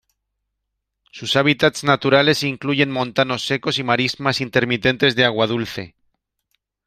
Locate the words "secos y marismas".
3.45-4.41